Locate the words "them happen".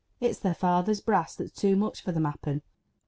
2.11-2.63